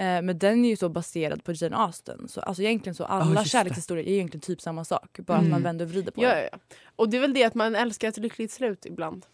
[0.00, 2.28] Eh, men den är ju så baserad på Jane Austen.
[2.28, 3.48] Så, alltså egentligen så alla det.
[3.48, 5.18] kärlekshistorier är egentligen typ samma sak.
[5.26, 5.50] Bara att Mm.
[5.50, 6.42] man vänder och vrider på Ja, det.
[6.42, 6.58] ja, ja.
[6.96, 9.26] Och det är väl det att man älskar ett lyckligt slut ibland.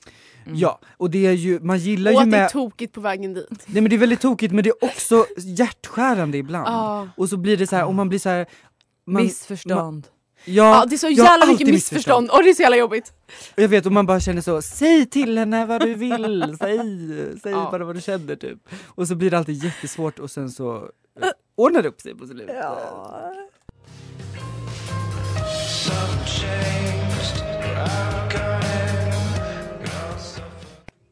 [0.46, 0.58] Mm.
[0.58, 2.50] Ja, och det är ju, man gillar Och ju att det är med...
[2.50, 3.48] tokigt på vägen dit.
[3.66, 6.66] Nej men det är väldigt tokigt men det är också hjärtskärande ibland.
[6.68, 7.08] Ja.
[7.16, 8.46] Och så blir det så här, och man blir så här...
[9.06, 10.06] Man, Missförstånd.
[10.46, 13.12] Ja, Ja, det är så jävla mycket missförstånd och det är så jävla jobbigt.
[13.56, 16.78] och jag vet och man bara känner så, säg till henne vad du vill, säg,
[17.42, 17.68] säg Ja.
[17.70, 18.58] bara vad du känner typ.
[18.86, 20.76] Och så blir det alltid jättesvårt och sen så
[21.22, 22.56] eh, ordnar det upp sig på slutet.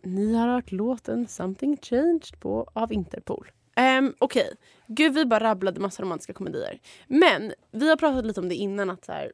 [0.03, 3.51] Ni har hört låten Something Changed på, av Interpol.
[3.77, 4.55] Um, Okej,
[4.87, 6.81] gud vi bara rabblade massa romantiska komedier.
[7.07, 9.33] Men vi har pratat lite om det innan att så här,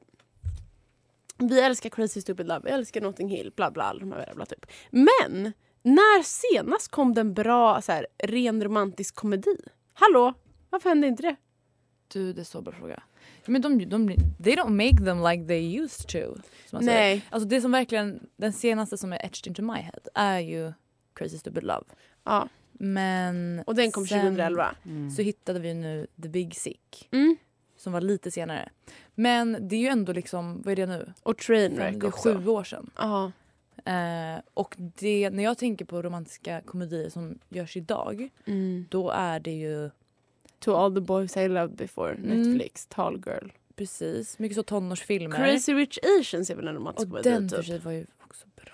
[1.38, 4.66] vi älskar Crazy Stupid Love, vi älskar Notting Hill, bla bla, de här rabblat upp.
[4.90, 9.56] Men när senast kom det en bra så här, ren romantisk komedi?
[9.94, 10.34] Hallå?
[10.70, 11.36] Varför hände inte det?
[12.08, 13.02] Du, det är så bra fråga.
[13.46, 14.08] Men de, de,
[14.44, 16.40] they don't make them like they used to.
[16.80, 17.24] Nej.
[17.30, 20.72] Alltså det som verkligen, den senaste som är etched into my head är ju
[21.14, 21.84] Crazy Stupid Love.
[22.24, 22.48] Ja,
[22.82, 24.74] Men och den kom sen 2011.
[25.16, 27.36] så hittade vi nu The Big Sick Mm.
[27.76, 28.68] som var lite senare.
[29.14, 31.12] Men det är ju ändå liksom, vad är det nu?
[31.22, 32.34] Och Trainwreck Det är också.
[32.38, 32.90] sju år sedan.
[32.96, 33.32] Ja.
[33.84, 38.86] Eh, och det, när jag tänker på romantiska komedier som görs idag Mm.
[38.90, 39.90] då är det ju
[40.58, 42.42] To all the boys I loved before, Mm.
[42.42, 43.48] Netflix, Tall Girl.
[43.76, 45.36] precis mycket så tonårsfilmer.
[45.36, 47.66] Crazy Rich Asians är väl en romantisk och komedi den för typ.
[47.66, 48.72] sig var ju också bra.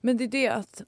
[0.00, 0.82] Men det är det att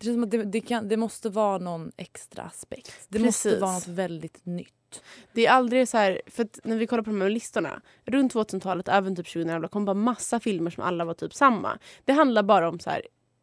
[0.00, 2.92] det känns som att det, det, kan, det måste vara någon extra aspekt.
[3.08, 3.60] Det måste Precis.
[3.62, 5.02] vara något väldigt nytt.
[5.32, 8.34] Det är aldrig så här, för att när vi kollar på de här listorna, runt
[8.34, 11.78] 2000-talet, även typ 2011, kom bara massa filmer som alla var typ samma.
[12.04, 13.02] Det handlar bara om så här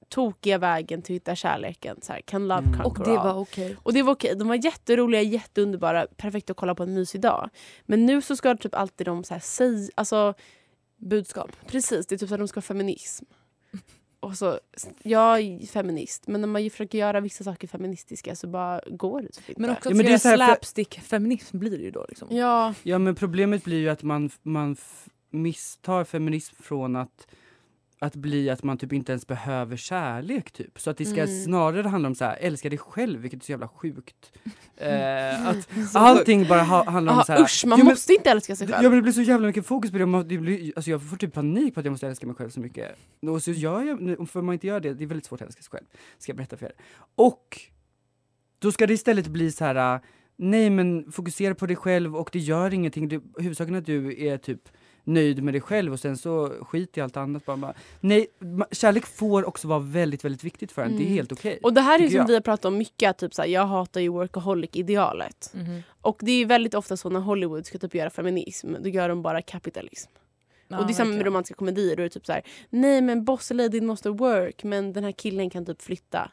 [0.09, 2.85] tokiga vägen till att hitta kärleken, så här, can love Mm.
[2.85, 3.27] Och det all?
[3.27, 3.77] var okej.
[3.83, 7.49] Och det var okej, de var jätteroliga, jätteunderbara, perfekta att kolla på en mysig dag.
[7.85, 10.33] Men nu så ska typ alltid de så här säga, alltså
[10.97, 11.51] Budskap.
[11.67, 13.25] precis, det är typ så att de ska ha feminism.
[14.19, 14.59] Och så,
[15.03, 19.21] jag är feminist, men när man ju försöker göra vissa saker feministiska så bara går
[19.21, 19.61] det typ inte.
[19.61, 22.05] Men också Ja, att men det är så här slapstick-feminism blir det ju då.
[22.09, 22.27] Liksom.
[22.31, 24.75] Ja, Ja men problemet blir ju att man, man
[25.29, 27.27] misstar feminism från att
[27.99, 30.79] att bli att man typ inte ens behöver kärlek typ.
[30.79, 31.43] Så att det ska Mm.
[31.43, 34.31] snarare handla om så här, älska dig själv vilket är så jävla sjukt.
[34.79, 37.41] Eh, att allting bara ha, handlar om Aha, så här.
[37.41, 38.89] usch man Jo, men- måste inte älska sig Ja själv.
[38.89, 41.17] men det blir så jävla mycket fokus på det, Man- det blir, alltså jag får
[41.17, 42.95] typ panik på att jag måste älska mig själv så mycket.
[43.27, 45.61] Och så gör jag, för man inte gör det, det är väldigt svårt att älska
[45.61, 45.85] sig själv.
[46.17, 46.71] Ska jag berätta för er.
[47.15, 47.59] Och
[48.59, 49.95] då ska det istället bli så här.
[49.95, 50.01] äh,
[50.35, 54.25] nej men fokusera på dig själv och det gör ingenting, det, huvudsaken är att du
[54.27, 54.61] är typ
[55.07, 57.57] nöjd med dig själv och sen så skit i allt annat bara.
[57.57, 57.73] bara.
[57.99, 58.27] Nej,
[58.71, 61.13] kärlek får också vara väldigt, väldigt viktigt för en, det är Mm.
[61.13, 61.59] helt okej.
[61.63, 62.27] Och det här är som jag.
[62.27, 65.51] vi har pratat om mycket, att typ såhär, jag hatar ju workaholic-idealet.
[65.53, 65.81] Mhm.
[66.01, 69.21] Och det är väldigt ofta så när Hollywood ska typ göra feminism, då gör de
[69.21, 70.11] bara kapitalism.
[70.67, 73.01] Ja, och det är samma med romantiska komedier, då är det typ så här: nej
[73.01, 76.31] men boss-ladyn måste work men den här killen kan typ flytta.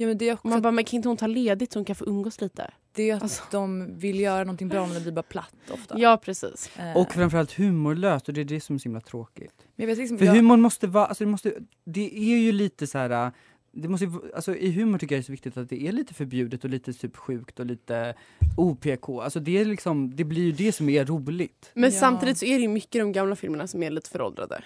[0.00, 1.84] Ja, men det är också man bara, men kan inte hon ta ledigt så hon
[1.84, 2.70] kan få umgås lite?
[2.92, 3.42] det är att Alltså.
[3.50, 5.98] de vill göra någonting bra men det blir bara platt ofta.
[5.98, 6.70] Ja precis.
[6.78, 9.52] Eh, Och framförallt humorlöst och det är det som är så himla tråkigt.
[9.76, 11.52] men jag vet liksom, För jag, humorn måste vara, alltså det måste,
[11.84, 13.32] det är ju lite så här.
[13.72, 16.14] Det måste, alltså I humor tycker jag det är så viktigt att det är lite
[16.14, 18.14] förbjudet och lite typ sjukt och lite
[18.56, 19.08] OPK.
[19.08, 21.70] Alltså det är liksom, det blir ju det som är roligt.
[21.74, 22.00] Men Ja.
[22.00, 24.62] samtidigt så är det ju mycket de gamla filmerna som är lite föråldrade.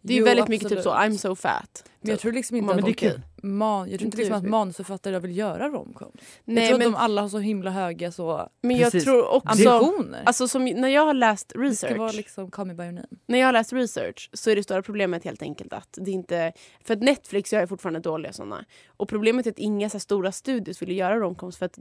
[0.00, 1.14] Det är ju Jo, väldigt mycket typ så, absolut.
[1.14, 1.84] I'm so fat.
[2.00, 3.20] Men jag tror liksom inte Men att det kul.
[3.42, 6.12] Man, jag tror inte liksom att manusförfattare vill göra romcom.
[6.44, 9.28] Jag Nej tror men, att de alla har så himla höga så men jag tror
[9.28, 9.68] också...
[9.70, 10.22] ambitioner.
[10.24, 12.92] Alltså som, när jag har läst det research ska vara liksom Call me by your
[12.92, 13.06] name.
[13.26, 16.52] när jag har läst research så är det stora problemet helt enkelt att det inte...
[16.84, 18.64] För att Netflix gör fortfarande dåliga såna.
[18.86, 21.78] Och problemet är att inga så här stora studios vill göra romcoms för att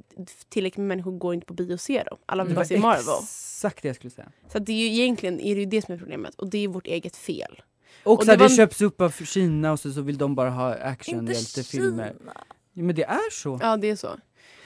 [0.49, 2.17] tillräckligt med människor går inte på bio och ser dem.
[2.25, 3.15] Alla vill Det bara var se Marvel.
[3.21, 4.31] exakt det jag skulle säga.
[4.51, 6.57] Så att det är ju egentligen är det ju det som är problemet och det
[6.57, 7.61] är vårt eget fel.
[8.07, 10.49] Och, Och så det det, köps upp av Kina och så, så vill de bara
[10.49, 12.13] ha actionhjältefilmer.
[12.73, 13.59] Ja, men det är så.
[13.61, 14.09] Ja det är så.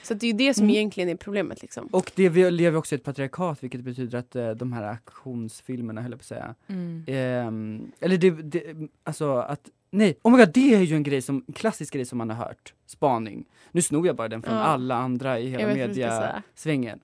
[0.03, 0.75] Så det är ju det som Mm.
[0.75, 1.87] egentligen är problemet liksom.
[1.91, 6.01] Och det, vi lever också i ett patriarkat vilket betyder att eh, de här aktionsfilmerna
[6.01, 6.55] höll jag på att säga.
[6.67, 7.03] Mm.
[7.07, 8.63] Ehm, eller det, det,
[9.03, 12.05] alltså att, nej, oh my god det är ju en grej som, en klassisk grej
[12.05, 12.73] som man har hört.
[12.85, 13.45] Spaning.
[13.71, 14.61] Nu snor jag bara den från Ja.
[14.61, 16.99] alla andra i hela mediasvängen.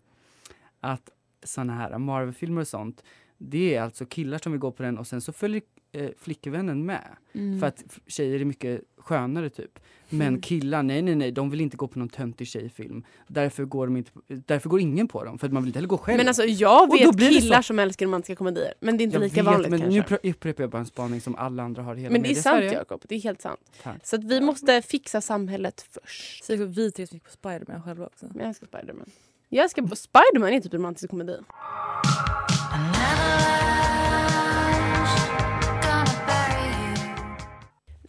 [0.79, 1.09] Att
[1.43, 3.03] såna här Marvel-filmer och sånt,
[3.37, 5.61] det är alltså killar som vill gå på den och sen så följer
[5.97, 7.07] eh, flickvännen med.
[7.33, 7.59] Mm.
[7.59, 9.79] För att tjejer är mycket skönare typ.
[10.09, 10.41] Men Mm.
[10.41, 13.03] killar, nej nej nej, de vill inte gå på någon töntig tjejfilm.
[13.27, 15.87] Därför går, de inte, därför går ingen på dem, för att man vill inte heller
[15.87, 16.17] gå själv.
[16.17, 18.73] Men alltså jag vet killar som älskar romantiska komedier.
[18.79, 20.17] Men det är inte jag lika vet, vanligt men kanske.
[20.23, 22.35] nu upprepar jag bara en spaning som alla andra har i hela Men det är
[22.35, 22.63] sant.
[22.63, 23.59] Jakob, det är helt sant.
[23.83, 24.07] Tack.
[24.07, 26.43] Så att vi måste fixa samhället först.
[26.43, 28.25] Så vi tre som gick på Spiderman själva också.
[28.25, 29.09] Men jag älskar Spiderman.
[29.49, 31.37] Jag älskar Spiderman är typ en romantisk komedi.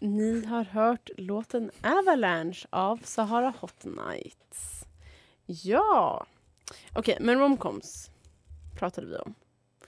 [0.01, 4.85] Ni har hört låten Avalanche av Sahara Hot Nights.
[5.47, 6.27] Ja.
[6.95, 8.11] Okej, men romcoms
[8.79, 9.35] pratade vi om.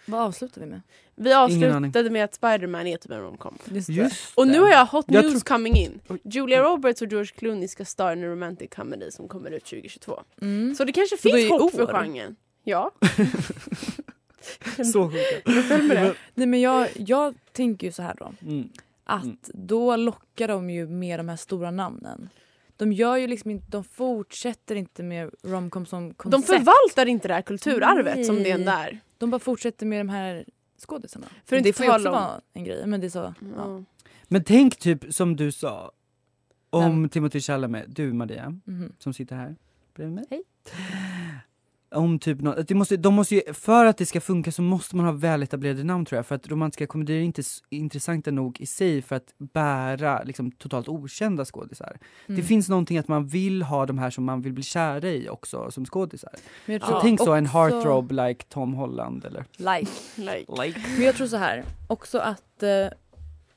[0.07, 0.81] Vad avslutar vi med?
[1.15, 3.59] Vi avslutade med att Spiderman är typ en romcom.
[3.65, 4.11] Det.
[4.35, 4.53] Och det.
[4.53, 6.01] nu har jag hot Jag news tror- coming in.
[6.25, 10.23] Julia Roberts och George Clooney ska starra en romantic comedy som kommer ut 2022.
[10.43, 10.75] Mm.
[10.75, 12.37] Så det kanske Så det finns i hopp för genren.
[12.65, 12.91] Ja.
[14.93, 15.95] Så sjuka.
[15.95, 16.15] Det.
[16.35, 18.33] Nej, men jag, jag tänker ju så här då.
[18.43, 18.69] Mm.
[19.11, 19.37] Att Mm.
[19.69, 22.29] då lockar de ju med de här stora namnen.
[22.77, 26.47] de gör ju liksom inte, de fortsätter inte med romcom som De koncept.
[26.47, 28.65] förvaltar inte det här kulturarvet som det är Nej.
[28.67, 29.01] där.
[29.19, 30.45] De bara fortsätter med de här
[30.87, 31.27] skådisarna.
[31.45, 32.87] För det inte får ju också om- vara en grej.
[32.87, 33.35] Men det är så, ja.
[33.57, 33.83] Ja.
[34.29, 35.93] Men tänk typ som du sa
[36.71, 37.09] om Vem?
[37.09, 38.93] Timothy Chalamet, du Maria, Mhm.
[38.99, 39.57] som sitter här
[39.95, 40.25] bredvid mig.
[40.31, 40.43] Hej.
[41.95, 44.63] Om typ nå- att det måste, de måste ju, för att det ska funka så
[44.63, 48.61] måste man ha väletablerade namn tror jag, för att romantiska komedier är inte intressanta nog
[48.61, 51.99] i sig för att bära liksom, totalt okända skådisar.
[52.27, 52.45] Det Mm.
[52.47, 55.71] finns någonting att man vill ha de här som man vill bli kära i också
[55.71, 56.33] som skådisar.
[56.67, 59.91] Så tror tänk så en heartthrob like Tom Holland eller Like.
[60.63, 60.81] Like.
[60.97, 62.69] Men jag tror så här, också att eh,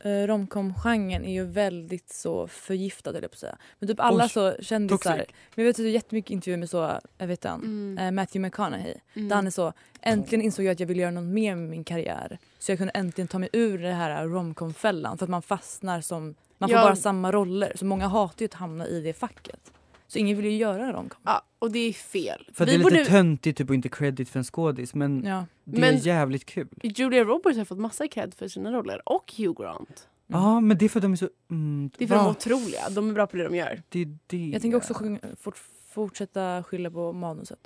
[0.06, 3.58] eh, romcom-genren är ju väldigt så förgiftad jag på att säga.
[3.80, 5.36] Men typ alla Oj, så kändisar, toxic.
[5.56, 7.98] men jag vet att det är jättemycket intervjuer med så, jag vet han, Mm.
[7.98, 8.96] eh, Matthew McConaughey.
[9.13, 9.30] Mm.
[9.30, 11.84] Där han är så, äntligen insåg jag att jag ville göra något mer med min
[11.84, 12.38] karriär.
[12.60, 16.36] Så jag kunde äntligen ta mig ur det här romcom-fällan för att man fastnar som,
[16.58, 16.84] man får Ja.
[16.84, 17.72] bara samma roller.
[17.76, 19.72] Så många hatar ju att hamna i det facket.
[20.13, 21.21] Så ingen vill ju göra en romcom.
[21.23, 22.49] Ja, och det är fel.
[22.54, 25.45] För det är lite borde- töntigt typ och inte credit för en skådis men Ja.
[25.63, 26.67] det Men- är jävligt kul.
[26.84, 29.10] Julia Roberts har fått massa cred för sina roller.
[29.10, 30.08] Och Hugh Grant.
[30.28, 31.30] Ja men det är för att de är så...
[31.52, 32.89] Mm, Det är för att de är otroliga.
[32.89, 33.82] De är bra på det de gör.
[33.89, 34.47] Det är det.
[34.54, 34.93] Jag tänker också
[35.39, 35.58] fort,
[35.89, 37.60] fortsätta skylla på manuset.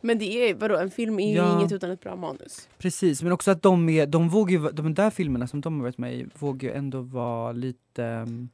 [0.00, 1.58] Men det är, vadå, en film är ju Ja.
[1.60, 2.68] inget utan ett bra manus.
[2.78, 5.82] Precis, men också att de är, de vågar ju, de där filmerna som de har
[5.82, 8.48] varit med i vågar ju ändå vara lite, um,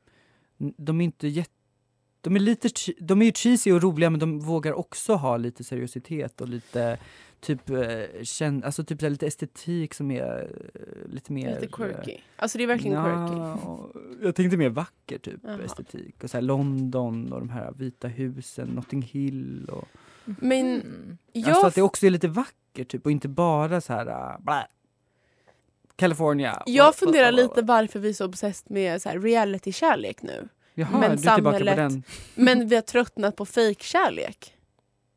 [0.58, 1.50] de är inte jätte
[2.24, 5.64] de är, lite, de är ju cheesy och roliga men de vågar också ha lite
[5.64, 6.98] seriositet och lite
[7.40, 11.60] typ, eh, känn, alltså typ lite estetik som är eh, lite mer...
[11.60, 12.16] Lite quirky.
[12.36, 13.34] Alltså det är verkligen quirky.
[13.40, 13.88] Nja,
[14.22, 15.58] Jag tänkte mer vacker typ Jaha.
[15.64, 16.24] estetik.
[16.24, 19.88] Och så här London och de här vita husen, Notting Hill och...
[20.24, 21.18] Men Mm.
[21.32, 21.48] jag...
[21.48, 24.66] Alltså att det också är lite vackert typ och inte bara så här blä.
[25.96, 26.62] California.
[26.66, 30.48] Jag funderar lite varför vi är så obsessed med så här reality-kärlek nu.
[30.74, 32.02] Jaha, men du är tillbaka på samhället- den.
[32.34, 34.54] Men vi har tröttnat på fake-kärlek.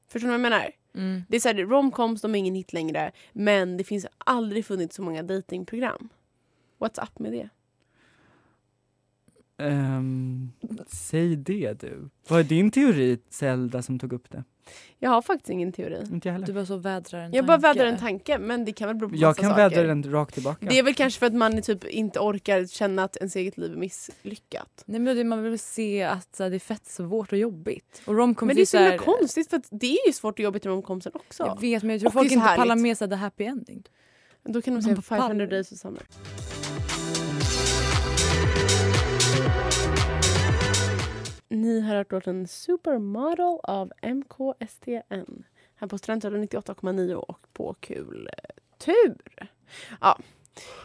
[0.08, 0.72] Förstår du vad jag menar?
[0.96, 1.24] Mm.
[1.30, 3.12] Det är så här, romcoms, de är ingen hit längre.
[3.34, 6.10] Men det finns aldrig funnits så många datingprogram.
[6.80, 7.50] What's up med det?
[9.58, 10.52] Ehm,
[10.88, 12.10] säg det du.
[12.28, 14.44] Vad är din teori Zelda som tog upp det?
[15.00, 16.04] Jag har faktiskt ingen teori.
[16.12, 16.48] Inte jag heller.
[16.48, 17.80] Du bara så vädrar en Jag bara tanke.
[17.80, 19.70] vädrar en tanke, men det kan väl bero på jag massa kan saker.
[19.70, 20.66] vädra den rakt tillbaka.
[20.70, 23.72] Det är väl kanske för att man typ inte orkar känna att ens eget liv
[23.72, 24.84] är misslyckat.
[24.86, 28.02] Nej, men det, man vill se att så här, det är fett svårt och jobbigt.
[28.06, 30.34] Och romcoms Men det är så himla här- konstigt för att det är ju svårt
[30.40, 31.44] och jobbigt i romcomsen också.
[31.44, 32.82] Jag vet men jag tror Och folk är så inte pallar härligt.
[32.84, 33.84] med sig the happy ending.
[34.44, 35.52] Då kan de Man säga bara 500 pallar.
[35.52, 36.02] days of summer.
[41.50, 45.44] Ni har hört låten Supermodel av MKSTN.
[45.76, 48.30] Här på Studentradion 98,9 och på Kul
[48.78, 49.50] tur.
[50.02, 50.20] Ja.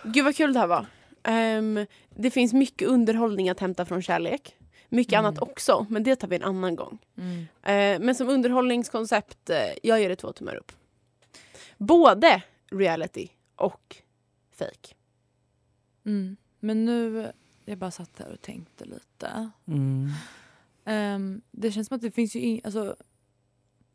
[0.05, 0.87] Gud vad kul det här var.
[1.23, 4.57] Ehm, det finns mycket underhållning att hämta från kärlek.
[4.89, 5.25] Mycket Mm.
[5.25, 6.99] annat också, men det tar vi en annan gång.
[7.17, 7.39] Mm.
[7.63, 10.73] Eh, men som underhållningskoncept, eh, jag ger det två tummar upp.
[11.79, 13.97] Både reality och
[14.53, 14.95] fake.
[16.05, 16.37] Mm.
[16.61, 17.33] Men nu,
[17.65, 19.51] jag bara satt här och tänkte lite.
[20.85, 22.97] Ehm, det känns som att det finns ju in, alltså,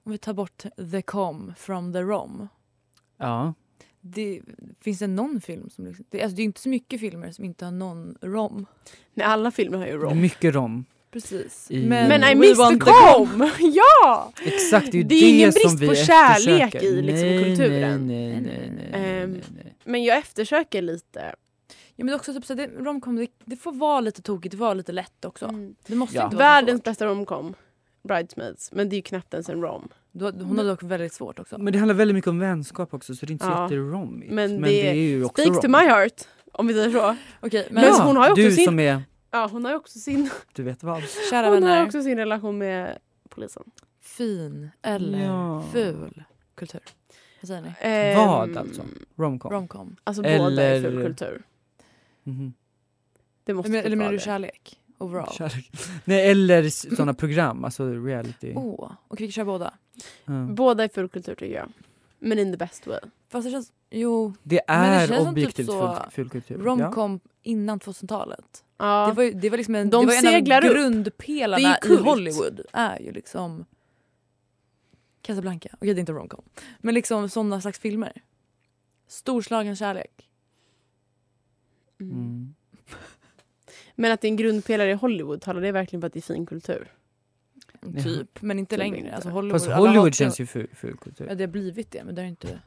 [0.03, 2.47] om vi tar bort the com from the rom.
[3.17, 3.53] Ja.
[4.01, 4.41] Det,
[4.81, 7.45] finns det någon film som liksom, det, alltså det är inte så mycket filmer som
[7.45, 8.65] inte har någon rom.
[9.13, 10.21] Nej, alla filmer har ju Det rom.
[10.21, 10.85] mycket rom.
[11.11, 11.71] Precis.
[11.71, 13.49] I- Men I we miss the com!
[13.73, 14.31] ja!
[14.45, 16.87] Exakt, det är ju Det är ingen som brist på kärlek eftersöker.
[16.87, 18.07] i, liksom, nej, kulturen.
[18.07, 19.75] Nej, nej, nej, nej, Ehm, nej, nej.
[19.83, 21.35] Men jag eftersöker lite.
[21.99, 24.57] Ja, men också typ, så här, det, romcom, det, det får vara lite tokigt, det
[24.57, 25.45] får vara lite lätt också.
[25.45, 25.75] Mm.
[25.87, 26.23] Det måste Ja.
[26.23, 27.53] inte Världens bästa romcom.
[28.03, 28.71] Bridesmaids.
[28.71, 29.89] Men det är ju knappt ens en rom.
[30.11, 31.57] Du, hon hade dock väldigt svårt också.
[31.57, 33.63] Men det handlar väldigt mycket om vänskap också så det är inte så Ja.
[33.63, 34.31] jätteromigt.
[34.33, 35.71] Men Men, det det är ju också Speaks to rom.
[35.71, 36.21] my heart.
[36.51, 37.15] Om vi säger så.
[37.41, 39.71] Okej, Men men ja, hon har ju också du sin- som är, Ja, hon har
[39.71, 41.03] ju också sin, du vet vad.
[41.29, 42.97] kära hon har vänner, också sin relation med
[43.29, 43.63] polisen.
[44.01, 45.63] fin eller Ja.
[45.73, 46.23] ful
[46.55, 46.81] kultur?
[47.41, 47.71] Vad säger ni?
[47.79, 48.81] Ehm, Vad alltså?
[49.17, 49.51] Romcom?
[49.51, 49.95] Romcom.
[50.03, 51.43] Alltså båda är Eller- full kultur.
[52.27, 52.53] Mhm.
[53.43, 54.23] Det måste Eller, eller typ menar du det.
[54.23, 54.79] kärlek?
[54.97, 55.33] Overall?
[55.33, 55.71] Kärlek.
[56.05, 58.53] Nej eller sådana program, alltså reality.
[58.55, 59.73] Åh, och vi kan köra båda.
[60.25, 60.33] Ja.
[60.49, 61.69] Båda är full kultur tycker jag.
[62.19, 62.99] Men in the best way.
[63.29, 66.29] Fast det känns, jo, Det Men det är känns som objektivt typ så full, full
[66.29, 66.57] kultur.
[66.57, 68.63] romcom innan 2000-talet.
[68.77, 69.07] Ja.
[69.07, 70.73] Det var ju, det var liksom en, De det var en av upp.
[70.73, 72.03] grundpelarna Det är i.
[72.03, 72.61] Hollywood.
[72.73, 73.65] Är ju liksom
[75.21, 75.69] Casablanca.
[75.73, 76.43] Okej det är inte romcom.
[76.79, 78.21] Men liksom sådana slags filmer.
[79.07, 80.29] Storslagen kärlek.
[81.99, 82.11] Mm.
[82.11, 82.53] Mm.
[83.95, 86.33] Men att det är en grundpelare i Hollywood, talar det verkligen på att det är
[86.33, 86.91] fin kultur?
[88.03, 89.15] Typ, men inte Typ längre.
[89.15, 91.27] Alltså Hollywood, Fast Hollywood känns ju full, full kultur.
[91.29, 92.59] Ja det har blivit det men det är inte...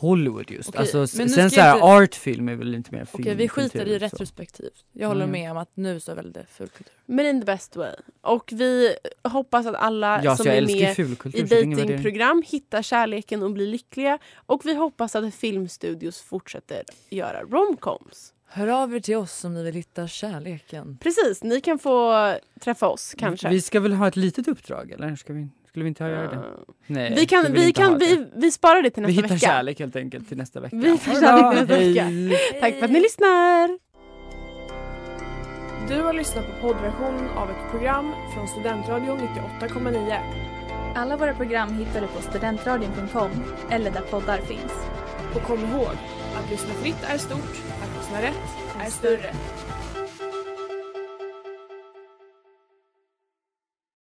[0.00, 0.68] Hollywood just.
[0.68, 3.22] Okej, alltså, men nu sen ska så här, inte- artfilm är väl inte mer film.
[3.22, 4.04] Okej vi skiter kultur, i så.
[4.04, 4.84] retrospektivt.
[4.92, 5.40] Jag håller Mm.
[5.42, 6.92] med om att nu så är väl det fulkultur.
[7.06, 7.94] Men in the best way.
[8.20, 11.38] Och vi hoppas att alla Ja, som jag är älskar ju med fulkultur.
[11.38, 11.96] i så det är ingen värdering.
[11.96, 14.18] datingprogram hittar kärleken och blir lyckliga.
[14.46, 18.32] Och vi hoppas att filmstudios fortsätter göra romcoms.
[18.52, 20.98] Hör av er till oss om ni vill hitta kärleken.
[21.00, 22.14] Precis, ni kan få
[22.60, 23.48] träffa oss kanske.
[23.48, 25.16] Vi ska väl ha ett litet uppdrag eller?
[25.16, 26.36] Ska vi, skulle vi inte ha göra det?
[26.36, 26.42] Uh,
[26.86, 28.04] Nej, vi kan, vi, ha kan det.
[28.06, 29.46] vi, vi sparar det till vi nästa hittar vecka.
[29.46, 30.76] kärlek helt enkelt till nästa vecka.
[30.76, 32.04] Vi hittar kärlek till nästa vecka.
[32.04, 32.60] hej.
[32.60, 33.78] Tack för att ni lyssnar!
[35.88, 40.18] Du har lyssnat på poddversionen av ett program från Studentradion 98,9.
[40.96, 43.30] Alla våra program hittar du på studentradion.com
[43.70, 44.72] eller där poddar finns.
[45.34, 45.94] Och kom ihåg,
[46.36, 48.48] att lyssna fritt är stort, att lyssna rätt
[48.86, 49.30] är större.